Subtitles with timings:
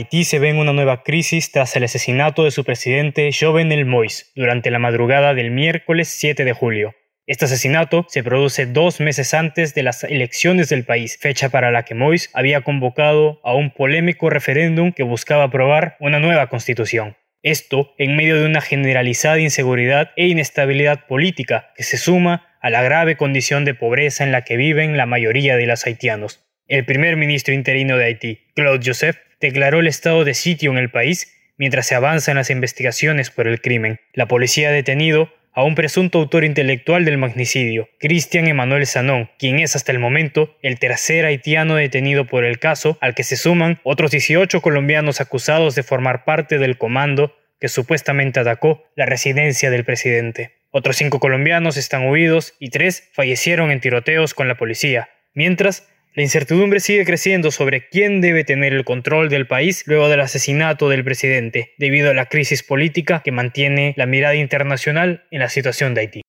[0.00, 4.30] Haití se ve en una nueva crisis tras el asesinato de su presidente Jovenel Moïse
[4.34, 6.94] durante la madrugada del miércoles 7 de julio.
[7.26, 11.84] Este asesinato se produce dos meses antes de las elecciones del país, fecha para la
[11.84, 17.18] que Moïse había convocado a un polémico referéndum que buscaba aprobar una nueva constitución.
[17.42, 22.82] Esto en medio de una generalizada inseguridad e inestabilidad política que se suma a la
[22.82, 26.46] grave condición de pobreza en la que viven la mayoría de los haitianos.
[26.68, 30.90] El primer ministro interino de Haití, Claude Joseph, declaró el estado de sitio en el
[30.90, 34.00] país mientras se avanzan las investigaciones por el crimen.
[34.14, 39.58] La policía ha detenido a un presunto autor intelectual del magnicidio, Cristian Emanuel Sanón, quien
[39.58, 43.80] es hasta el momento el tercer haitiano detenido por el caso, al que se suman
[43.82, 49.84] otros 18 colombianos acusados de formar parte del comando que supuestamente atacó la residencia del
[49.84, 50.52] presidente.
[50.70, 56.24] Otros cinco colombianos están huidos y tres fallecieron en tiroteos con la policía, mientras la
[56.24, 61.04] incertidumbre sigue creciendo sobre quién debe tener el control del país luego del asesinato del
[61.04, 66.00] presidente, debido a la crisis política que mantiene la mirada internacional en la situación de
[66.00, 66.22] Haití.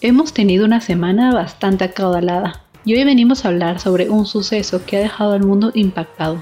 [0.00, 4.96] Hemos tenido una semana bastante acaudalada y hoy venimos a hablar sobre un suceso que
[4.96, 6.40] ha dejado al mundo impactado,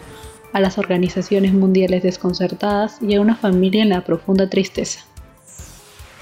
[0.52, 5.00] a las organizaciones mundiales desconcertadas y a una familia en la profunda tristeza.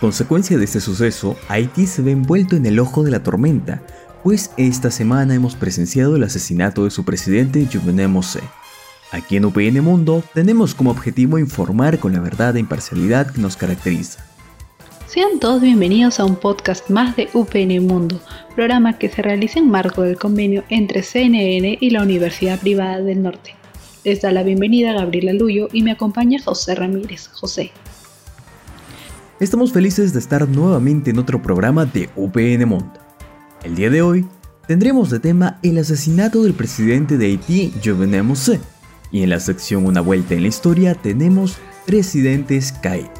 [0.01, 3.83] Consecuencia de este suceso, Haití se ve envuelto en el ojo de la tormenta,
[4.22, 8.41] pues esta semana hemos presenciado el asesinato de su presidente Juvenel Mosé.
[9.12, 13.56] Aquí en UPN Mundo tenemos como objetivo informar con la verdad e imparcialidad que nos
[13.56, 14.25] caracteriza.
[15.06, 18.20] Sean todos bienvenidos a un podcast más de UPN Mundo,
[18.55, 23.23] programa que se realiza en marco del convenio entre CNN y la Universidad Privada del
[23.23, 23.55] Norte.
[24.05, 27.29] Les da la bienvenida Gabriela Luyo y me acompaña José Ramírez.
[27.29, 27.70] José.
[29.39, 33.05] Estamos felices de estar nuevamente en otro programa de UPN Mundo.
[33.67, 34.25] El día de hoy
[34.69, 38.61] tendremos de tema el asesinato del presidente de Haití, Jovenel Moïse,
[39.11, 43.11] y en la sección Una vuelta en la historia tenemos presidentes caídos.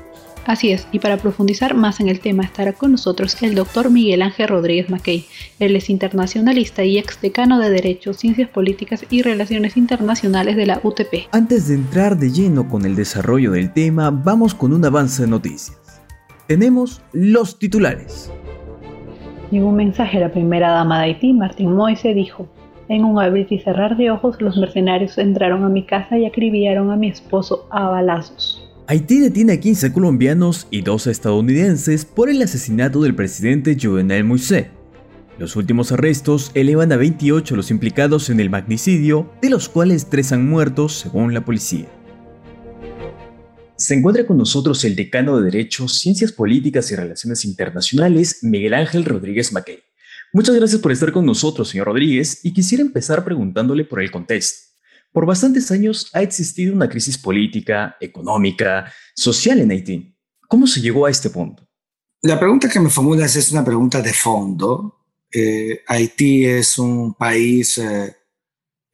[0.45, 4.23] Así es, y para profundizar más en el tema estará con nosotros el doctor Miguel
[4.23, 5.27] Ángel Rodríguez Mackey.
[5.59, 10.81] Él es internacionalista y ex decano de Derecho, Ciencias Políticas y Relaciones Internacionales de la
[10.81, 11.27] UTP.
[11.33, 15.29] Antes de entrar de lleno con el desarrollo del tema, vamos con un avance de
[15.29, 15.77] noticias.
[16.47, 18.31] Tenemos los titulares.
[19.53, 22.49] En un mensaje la primera dama de Haití, Martín Moise dijo,
[22.89, 26.91] en un abrir y cerrar de ojos, los mercenarios entraron a mi casa y acribillaron
[26.91, 28.69] a mi esposo a balazos.
[28.89, 34.69] Haití detiene a 15 colombianos y 2 estadounidenses por el asesinato del presidente Jovenel Moïse.
[35.39, 40.33] Los últimos arrestos elevan a 28 los implicados en el magnicidio, de los cuales 3
[40.33, 41.87] han muerto según la policía.
[43.79, 49.05] Se encuentra con nosotros el decano de Derecho, Ciencias Políticas y Relaciones Internacionales, Miguel Ángel
[49.05, 49.81] Rodríguez Mackey.
[50.33, 54.73] Muchas gracias por estar con nosotros, señor Rodríguez, y quisiera empezar preguntándole por el contexto.
[55.13, 60.17] Por bastantes años ha existido una crisis política, económica, social en Haití.
[60.49, 61.69] ¿Cómo se llegó a este punto?
[62.23, 65.05] La pregunta que me formulas es una pregunta de fondo.
[65.31, 68.17] Eh, Haití es un país eh,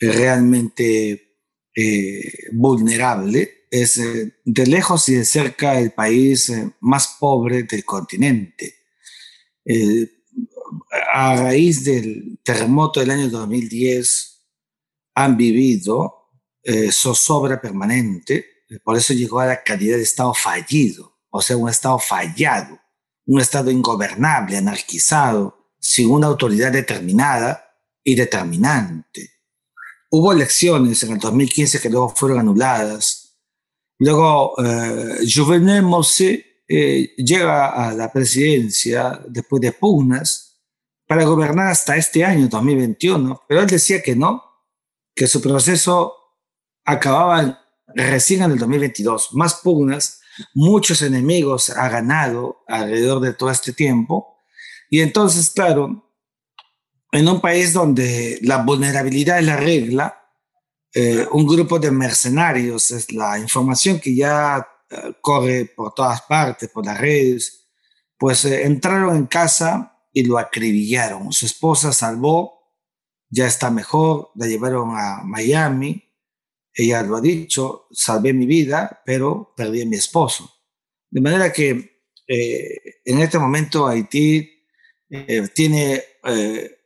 [0.01, 1.37] realmente
[1.77, 7.85] eh, vulnerable es eh, de lejos y de cerca el país eh, más pobre del
[7.87, 8.75] continente.
[11.15, 14.43] a raíz del terremoto del año 2010
[15.15, 18.45] han vivido eh, zozobra permanente,
[18.85, 22.79] por eso llegó a la calidad de Estado fallido, o sea, un Estado fallado,
[23.25, 27.65] un Estado ingobernable, anarquizado, sin una autoridad determinada
[28.05, 29.31] y determinante.
[30.11, 33.22] Hubo elecciones en el 2015 que luego fueron anuladas
[34.05, 40.61] Luego, eh, Juvenel Mosse eh, llega a la presidencia después de pugnas
[41.07, 44.43] para gobernar hasta este año, 2021, pero él decía que no,
[45.15, 46.17] que su proceso
[46.85, 47.65] acababa
[47.95, 49.35] recién en el 2022.
[49.35, 50.21] Más pugnas,
[50.53, 54.37] muchos enemigos ha ganado alrededor de todo este tiempo.
[54.91, 56.11] Y entonces, claro,
[57.13, 60.22] en un país donde la vulnerabilidad es la regla,
[60.95, 66.69] eh, un grupo de mercenarios, es la información que ya eh, corre por todas partes,
[66.69, 67.69] por las redes,
[68.19, 71.33] pues eh, entraron en casa y lo acribillaron.
[71.33, 72.73] Su esposa salvó,
[73.31, 76.13] ya está mejor, la llevaron a Miami
[76.75, 80.51] ella lo ha dicho, salvé mi vida, pero perdí a mi esposo.
[81.11, 84.51] De manera que en este momento Haití
[85.55, 86.03] tiene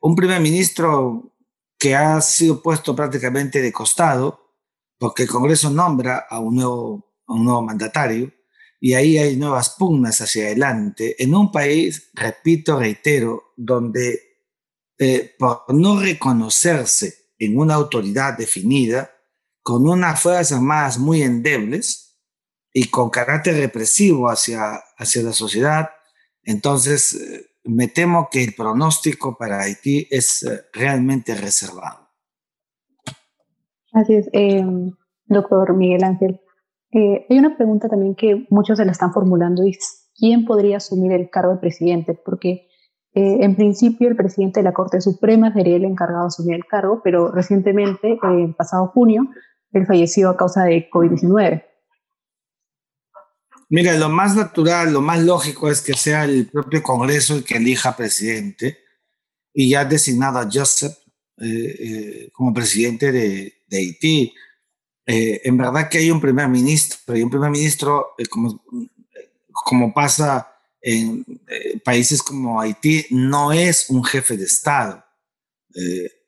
[0.00, 1.35] un primer ministro
[1.78, 4.54] que ha sido puesto prácticamente de costado,
[4.98, 8.32] porque el Congreso nombra a un nuevo, a un nuevo mandatario,
[8.80, 14.26] y ahí hay nuevas pugnas hacia adelante, en un país, repito, reitero, donde
[15.38, 19.10] por no reconocerse en una autoridad definida,
[19.62, 22.18] con unas fuerzas armadas muy endebles
[22.72, 25.90] y con carácter represivo hacia, hacia la sociedad,
[26.42, 32.08] entonces eh, me temo que el pronóstico para Haití es eh, realmente reservado.
[33.92, 34.92] Así es, em,
[35.26, 36.40] doctor Miguel Ángel.
[36.92, 40.78] Eh, hay una pregunta también que muchos se la están formulando y es, ¿quién podría
[40.78, 42.14] asumir el cargo de presidente?
[42.14, 42.68] Porque
[43.18, 47.00] en principio el presidente de la Corte Suprema sería el encargado de asumir el cargo,
[47.02, 49.22] pero recientemente, el pasado junio,
[49.72, 51.64] él falleció a causa de COVID-19.
[53.68, 57.56] Mira, lo más natural, lo más lógico es que sea el propio Congreso el que
[57.56, 58.78] elija presidente
[59.52, 60.96] y ya designado a Joseph
[61.38, 64.32] eh, eh, como presidente de, Haití.
[65.04, 68.64] Eh, en verdad que hay un primer ministro y un primer ministro, como,
[69.50, 71.24] como pasa en
[71.84, 75.04] países como Haití, no es un jefe de Estado.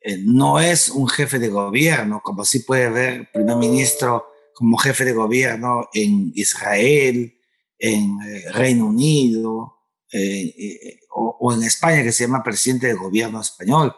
[0.08, 4.26] Eh, no es un jefe de gobierno, como sí puede ver primer ministro
[4.58, 7.38] como jefe de gobierno en Israel,
[7.78, 9.76] en eh, Reino Unido
[10.12, 13.94] eh, o, en España, que se llama presidente del gobierno español.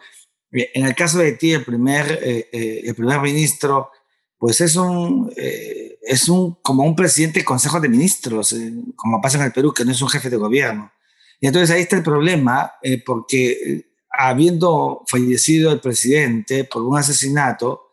[0.52, 2.18] En el caso de Haití, el primer,
[2.52, 3.90] el primer ministro,
[4.36, 8.54] pues es un, es un, como un presidente del Consejo de Ministros,
[8.96, 10.90] como pasa en el Perú, que no es un jefe de gobierno.
[11.40, 12.72] Y entonces ahí está el problema,
[13.06, 17.89] porque habiendo fallecido el presidente por un asesinato,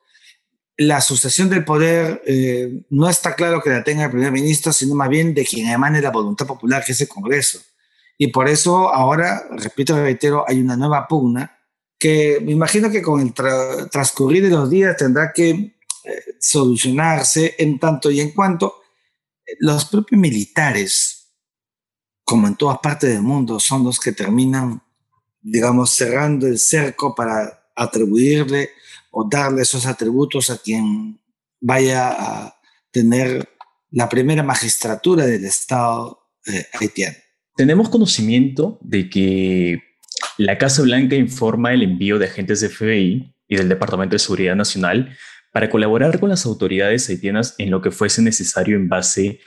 [0.78, 4.96] la sucesión del poder eh, no está claro que la tenga el primer ministro, sino
[4.96, 7.60] más bien de quien emane la voluntad popular, que es el Congreso.
[8.18, 11.60] Y por eso ahora, repito y reitero, hay una nueva pugna
[12.00, 15.76] que me imagino que con el transcurrir de los días tendrá que eh,
[16.40, 18.82] solucionarse en tanto y en cuanto
[19.60, 21.30] los propios militares,
[22.24, 24.82] como en todas partes del mundo, son los que terminan
[25.42, 28.72] digamos, cerrando el cerco para atribuirle
[29.12, 31.20] o darle esos atributos a quien
[31.60, 32.56] vaya a
[32.92, 33.50] tener
[33.92, 37.18] la primera magistratura del Estado eh, haitiano.
[37.56, 39.84] Tenemos conocimiento de que
[40.38, 44.56] la Casa Blanca informa el envío de agentes de FBI y del Departamento de Seguridad
[44.56, 45.16] Nacional
[45.52, 49.40] para colaborar con las autoridades haitianas en lo que fuese necesario en base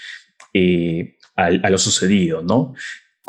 [0.53, 2.75] eh, a, a, lo sucedido, ¿no?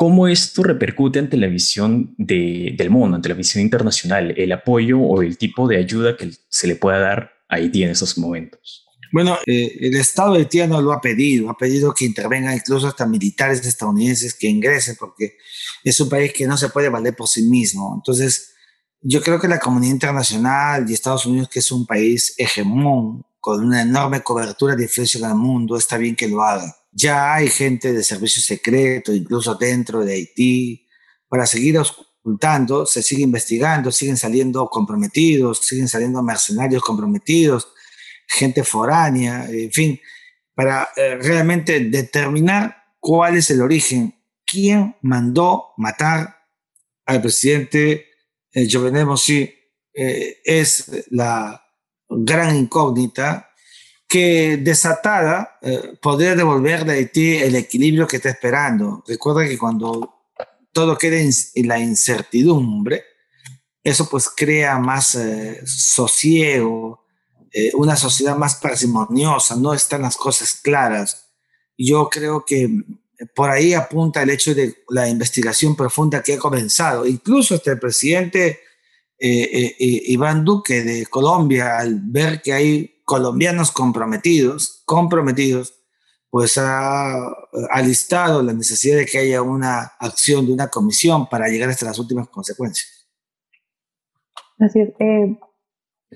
[0.02, 5.22] ¿Cómo esto repercute ante la visión del mundo, ante la visión internacional, el apoyo o
[5.22, 8.84] el tipo de ayuda que se le pueda dar a Haití en esos momentos?
[9.12, 13.64] Bueno, eh, el Estado haitiano lo ha pedido, ha pedido que intervengan incluso hasta militares
[13.64, 15.36] estadounidenses que ingresen, porque
[15.84, 17.94] es un país que no se puede valer por sí mismo.
[17.94, 18.54] Entonces,
[19.02, 23.64] yo creo que la comunidad internacional y Estados Unidos, que es un país hegemón, con
[23.64, 26.76] una enorme cobertura de influencia en el mundo, está bien que lo haga.
[26.92, 30.86] Ya hay gente de servicio secreto, incluso dentro de Haití,
[31.26, 37.68] para seguir ocultando, se sigue investigando, siguen saliendo comprometidos, siguen saliendo mercenarios comprometidos,
[38.28, 40.00] gente foránea, en fin,
[40.54, 46.36] para eh, realmente determinar cuál es el origen, quién mandó matar
[47.06, 48.06] al presidente
[48.52, 49.08] eh, Jovenel
[49.94, 51.62] eh, es la
[52.08, 53.51] gran incógnita
[54.12, 59.02] que desatada eh, podría devolverle a Haití el equilibrio que está esperando.
[59.08, 60.26] Recuerda que cuando
[60.70, 61.32] todo queda en,
[61.66, 63.04] la incertidumbre,
[63.82, 67.06] eso pues crea más eh, sosiego,
[67.52, 71.30] eh, una sociedad más parsimoniosa, no están las cosas claras.
[71.78, 72.68] Yo creo que
[73.34, 77.06] por ahí apunta el hecho de la investigación profunda que ha comenzado.
[77.06, 78.60] Incluso hasta el presidente
[79.18, 85.74] Iván Duque de Colombia, al ver que hay colombianos comprometidos, comprometidos,
[86.30, 87.26] pues ha
[87.70, 91.98] alistado la necesidad de que haya una acción de una comisión para llegar hasta las
[91.98, 93.06] últimas consecuencias.
[94.58, 94.94] Así es.
[94.98, 95.38] Eh,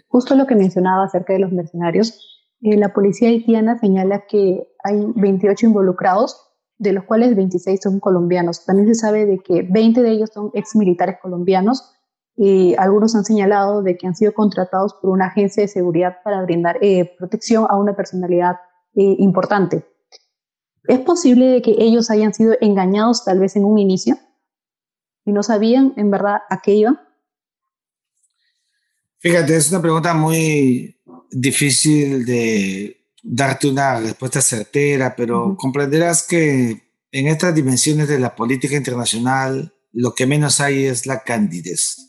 [0.08, 5.04] justo lo que mencionaba acerca de los mercenarios, eh, la policía haitiana señala que hay
[5.16, 6.40] 28 involucrados,
[6.78, 8.64] de los cuales 26 son colombianos.
[8.64, 11.92] También se sabe de que 20 de ellos son ex militares colombianos
[12.36, 16.42] y algunos han señalado de que han sido contratados por una agencia de seguridad para
[16.42, 18.56] brindar eh, protección a una personalidad
[18.94, 19.86] eh, importante.
[20.84, 24.18] ¿Es posible de que ellos hayan sido engañados tal vez en un inicio
[25.24, 27.00] y no sabían en verdad a qué iban?
[29.18, 31.00] Fíjate, es una pregunta muy
[31.30, 38.76] difícil de darte una respuesta certera, pero comprenderás que en estas dimensiones de la política
[38.76, 42.05] internacional lo que menos hay es la candidez.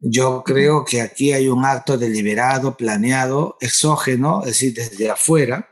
[0.00, 5.68] Yo creo que aquí hay un acto deliberado, planeado, exógeno, es decir, desde afuera,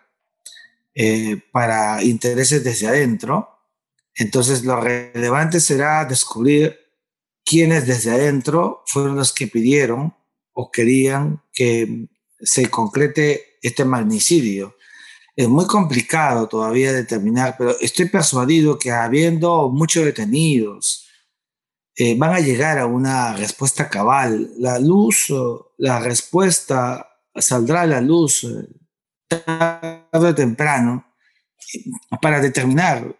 [0.95, 3.49] eh, para intereses desde adentro.
[4.14, 6.78] Entonces, lo relevante será descubrir
[7.45, 10.14] quiénes desde adentro fueron los que pidieron
[10.52, 12.09] o querían que
[12.40, 14.76] se concrete este magnicidio.
[15.37, 21.03] Es muy complicado todavía determinar, pero estoy persuadido que habiendo muchos detenidos,
[21.97, 24.51] eh, van a llegar a una respuesta cabal.
[24.59, 25.33] La luz,
[25.79, 28.67] la respuesta saldrá a la luz eh,
[29.29, 31.05] tarde o temprano
[32.21, 33.17] para determinar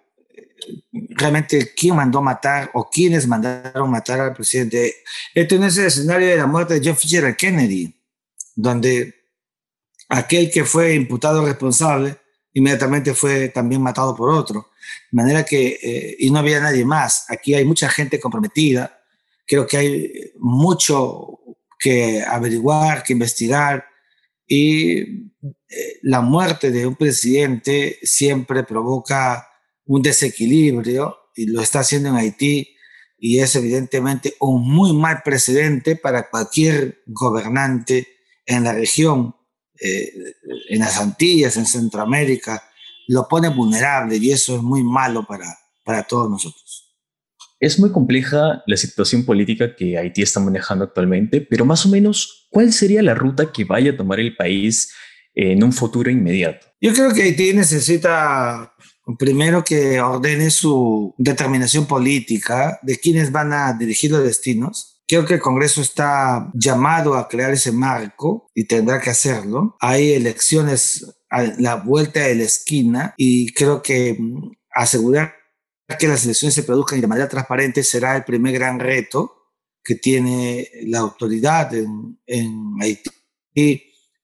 [1.11, 4.97] realmente quién mandó matar o quiénes mandaron matar al presidente.
[5.35, 7.95] Este no es el escenario de la muerte de John Fitzgerald Kennedy,
[8.54, 9.14] donde
[10.09, 12.19] aquel que fue imputado responsable
[12.54, 14.70] inmediatamente fue también matado por otro.
[15.11, 17.26] De manera que, eh, y no había nadie más.
[17.28, 19.00] Aquí hay mucha gente comprometida.
[19.46, 21.40] Creo que hay mucho
[21.78, 23.84] que averiguar, que investigar.
[24.46, 29.49] Y eh, la muerte de un presidente siempre provoca
[29.87, 32.75] un desequilibrio y lo está haciendo en Haití
[33.18, 38.08] y es evidentemente un muy mal precedente para cualquier gobernante
[38.46, 39.34] en la región,
[39.81, 40.12] eh,
[40.69, 42.62] en las Antillas, en Centroamérica,
[43.09, 45.47] lo pone vulnerable y eso es muy malo para,
[45.85, 46.85] para todos nosotros.
[47.61, 52.47] Es muy compleja la situación política que Haití está manejando actualmente, pero más o menos,
[52.50, 54.93] ¿cuál sería la ruta que vaya a tomar el país
[55.35, 56.66] en un futuro inmediato?
[56.81, 58.75] Yo creo que Haití necesita
[59.19, 64.93] primero que ordene su determinación política de quiénes van a dirigir los destinos.
[65.06, 69.76] Creo que el Congreso está llamado a crear ese marco y tendrá que hacerlo.
[69.80, 75.34] Hay elecciones a la vuelta de la esquina y creo que mm, asegurar
[75.99, 79.52] que las elecciones se produzcan de manera transparente será el primer gran reto
[79.84, 83.11] que tiene la autoridad en, en Haití.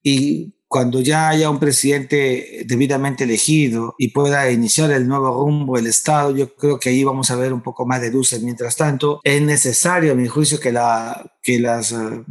[0.03, 5.87] Y cuando ya haya un presidente debidamente elegido y pueda iniciar el nuevo rumbo del
[5.87, 8.41] Estado, yo creo que ahí vamos a ver un poco más de luces.
[8.41, 12.23] Mientras tanto, es necesario, a mi juicio, que, la, que las eh,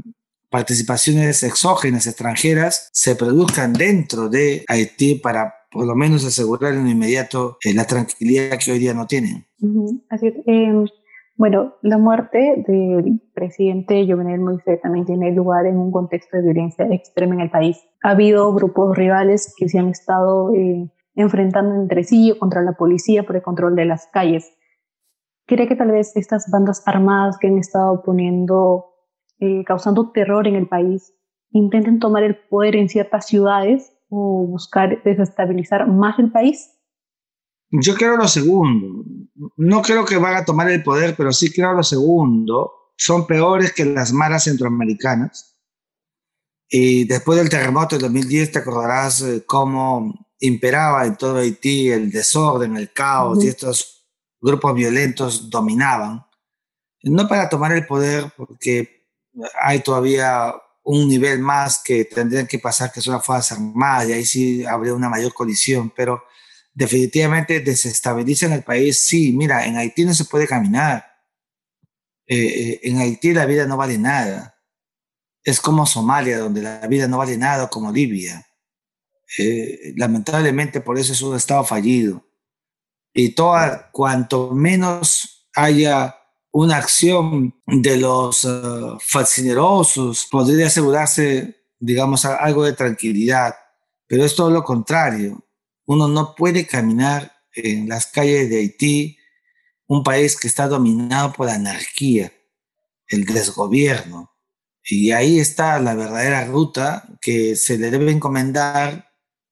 [0.49, 7.59] participaciones exógenas extranjeras se produzcan dentro de Haití para por lo menos asegurar en inmediato
[7.63, 9.45] eh, la tranquilidad que hoy día no tienen.
[10.09, 10.35] Así es.
[11.41, 16.87] Bueno, la muerte del presidente Jovenel Moisés también tiene lugar en un contexto de violencia
[16.91, 17.83] extrema en el país.
[18.03, 23.23] Ha habido grupos rivales que se han estado eh, enfrentando entre sí contra la policía
[23.23, 24.53] por el control de las calles.
[25.47, 28.91] ¿Cree que tal vez estas bandas armadas que han estado poniendo,
[29.39, 31.15] eh, causando terror en el país,
[31.53, 36.80] intenten tomar el poder en ciertas ciudades o buscar desestabilizar más el país?
[37.71, 39.05] Yo creo lo segundo.
[39.57, 42.93] No creo que van a tomar el poder, pero sí creo lo segundo.
[42.97, 45.57] Son peores que las maras centroamericanas.
[46.69, 52.11] Y después del terremoto de 2010 te acordarás eh, cómo imperaba en todo Haití el
[52.11, 54.07] desorden, el caos y estos
[54.41, 56.25] grupos violentos dominaban.
[57.03, 59.09] No para tomar el poder, porque
[59.61, 64.13] hay todavía un nivel más que tendrían que pasar, que son las Fuerzas Armadas, y
[64.13, 66.25] ahí sí habría una mayor colisión, pero
[66.81, 69.07] definitivamente desestabilizan el país.
[69.07, 71.05] Sí, mira, en Haití no se puede caminar.
[72.27, 74.57] Eh, eh, en Haití la vida no vale nada.
[75.45, 78.47] Es como Somalia, donde la vida no vale nada, como Libia.
[79.39, 82.27] Eh, lamentablemente por eso es un estado fallido.
[83.13, 86.17] Y toda, cuanto menos haya
[86.51, 88.49] una acción de los
[89.01, 93.55] fascinerosos, podría asegurarse, digamos, algo de tranquilidad.
[94.07, 95.45] Pero es todo lo contrario
[95.91, 99.19] uno no puede caminar en las calles de Haití,
[99.89, 102.33] un país que está dominado por la anarquía,
[103.09, 104.31] el desgobierno.
[104.85, 109.11] Y ahí está la verdadera ruta que se le debe encomendar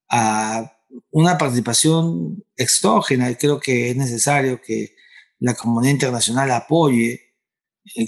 [0.08, 0.78] a
[1.10, 3.34] una participación exógena.
[3.34, 4.94] Creo que es necesario que
[5.40, 7.34] la comunidad internacional apoye.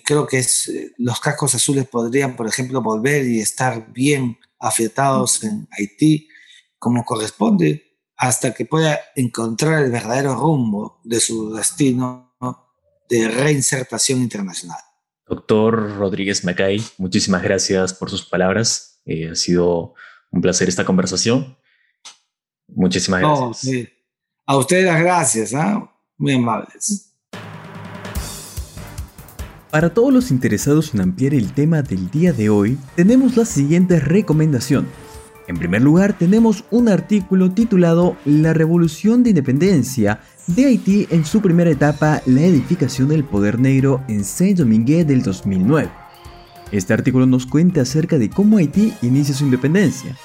[0.05, 5.67] Creo que eh, los cascos azules podrían, por ejemplo, volver y estar bien afiatados en
[5.73, 6.29] Haití
[6.79, 7.90] como corresponde
[8.21, 12.37] hasta que pueda encontrar el verdadero rumbo de su destino
[13.09, 14.79] de reinsertación internacional.
[15.27, 19.01] Doctor Rodríguez Macay, muchísimas gracias por sus palabras.
[19.07, 19.95] Eh, ha sido
[20.31, 21.57] un placer esta conversación.
[22.69, 23.89] Muchísimas gracias.
[24.47, 25.91] A ustedes las gracias, ¿ah?
[26.19, 27.17] muy amables.
[29.71, 34.05] Para todos los interesados en ampliar el tema del día de hoy, tenemos las siguientes
[34.05, 34.91] recomendaciones.
[35.51, 41.43] En primer lugar, tenemos un artículo titulado La Revolución de Independencia de Haití en su
[41.43, 45.91] primera etapa, la edificación del poder negro en Saint-Domingue del 2009.
[46.71, 50.17] Este artículo nos cuenta acerca de cómo Haití inicia su independencia.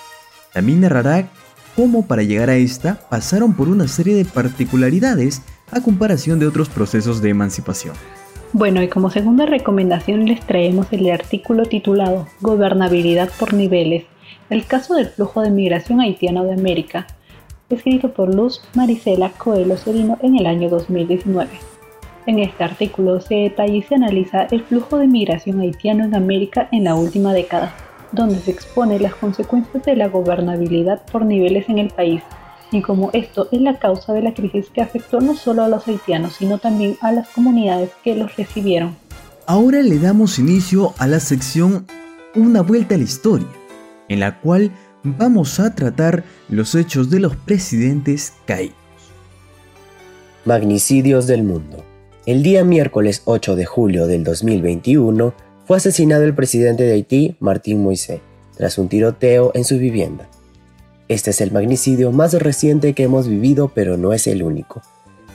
[0.54, 1.28] También narrará
[1.76, 5.42] cómo para llegar a esta pasaron por una serie de particularidades
[5.72, 7.96] a comparación de otros procesos de emancipación.
[8.54, 14.06] Bueno, y como segunda recomendación les traemos el artículo titulado Gobernabilidad por niveles,
[14.50, 17.08] el caso del flujo de migración haitiano de América,
[17.70, 21.50] escrito por Luz Marisela Coelho Serino en el año 2019.
[22.28, 26.70] En este artículo se detalla y se analiza el flujo de migración haitiano en América
[26.72, 27.74] en la última década,
[28.12, 32.22] donde se expone las consecuencias de la gobernabilidad por niveles en el país
[32.72, 35.88] y cómo esto es la causa de la crisis que afectó no solo a los
[35.88, 38.96] haitianos, sino también a las comunidades que los recibieron.
[39.46, 41.86] Ahora le damos inicio a la sección
[42.34, 43.48] Una vuelta a la historia,
[44.10, 44.72] en la cual
[45.04, 48.76] vamos a tratar los hechos de los presidentes caídos.
[50.46, 51.84] Magnicidios del mundo.
[52.26, 55.34] El día miércoles 8 de julio del 2021
[55.66, 58.22] fue asesinado el presidente de Haití, Martín Moisés,
[58.56, 60.28] tras un tiroteo en su vivienda.
[61.08, 64.82] Este es el magnicidio más reciente que hemos vivido, pero no es el único.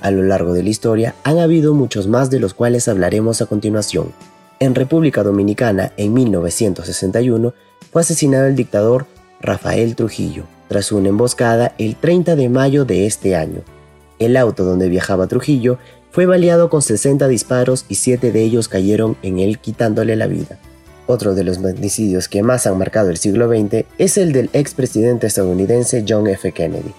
[0.00, 3.46] A lo largo de la historia han habido muchos más de los cuales hablaremos a
[3.46, 4.12] continuación.
[4.58, 7.54] En República Dominicana, en 1961,
[7.92, 9.06] fue asesinado el dictador
[9.40, 13.62] Rafael Trujillo, tras una emboscada el 30 de mayo de este año.
[14.18, 15.78] El auto donde viajaba Trujillo
[16.10, 20.58] fue baleado con 60 disparos y 7 de ellos cayeron en él quitándole la vida.
[21.06, 25.26] Otro de los magnicidios que más han marcado el siglo XX es el del expresidente
[25.26, 26.52] estadounidense John F.
[26.52, 26.92] Kennedy.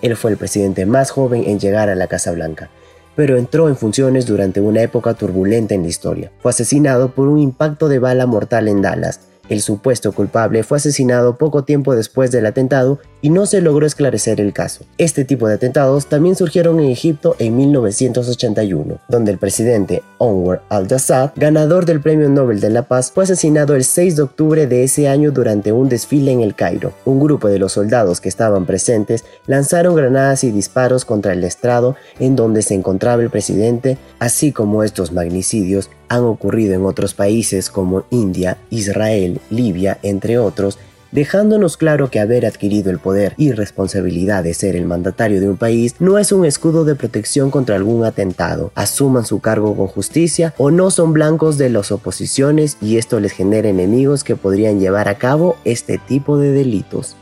[0.00, 2.70] Él fue el presidente más joven en llegar a la Casa Blanca,
[3.16, 6.30] pero entró en funciones durante una época turbulenta en la historia.
[6.40, 11.36] Fue asesinado por un impacto de bala mortal en Dallas, el supuesto culpable fue asesinado
[11.38, 14.84] poco tiempo después del atentado y no se logró esclarecer el caso.
[14.96, 21.30] Este tipo de atentados también surgieron en Egipto en 1981, donde el presidente Anwar al-Assad,
[21.36, 25.08] ganador del Premio Nobel de la Paz, fue asesinado el 6 de octubre de ese
[25.08, 26.92] año durante un desfile en el Cairo.
[27.04, 31.96] Un grupo de los soldados que estaban presentes lanzaron granadas y disparos contra el estrado
[32.18, 37.70] en donde se encontraba el presidente, así como estos magnicidios han ocurrido en otros países
[37.70, 40.78] como India, Israel, Libia, entre otros,
[41.12, 45.56] dejándonos claro que haber adquirido el poder y responsabilidad de ser el mandatario de un
[45.56, 48.72] país no es un escudo de protección contra algún atentado.
[48.74, 53.32] Asuman su cargo con justicia o no son blancos de las oposiciones y esto les
[53.32, 57.16] genera enemigos que podrían llevar a cabo este tipo de delitos.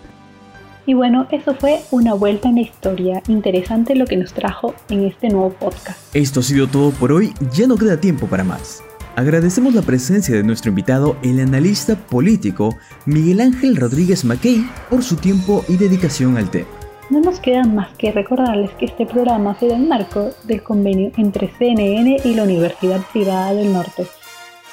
[0.87, 3.23] Y bueno, eso fue una vuelta en la historia.
[3.27, 5.99] Interesante lo que nos trajo en este nuevo podcast.
[6.15, 8.85] Esto ha sido todo por hoy, ya no queda tiempo para más.
[9.17, 15.17] Agradecemos la presencia de nuestro invitado, el analista político Miguel Ángel Rodríguez Mackey, por su
[15.17, 16.69] tiempo y dedicación al tema.
[17.11, 21.11] No nos queda más que recordarles que este programa se da en marco del convenio
[21.17, 24.07] entre CNN y la Universidad Privada del Norte.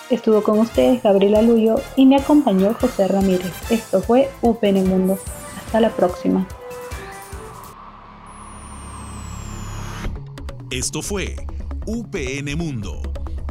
[0.09, 3.53] Estuvo con ustedes Gabriela Luyo y me acompañó José Ramírez.
[3.71, 5.17] Esto fue UPN Mundo.
[5.73, 6.47] Hasta la próxima.
[10.69, 11.35] Esto fue
[11.87, 13.01] UPN Mundo,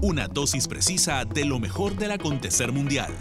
[0.03, 3.13] una dosis precisa de lo mejor del acontecer mundial.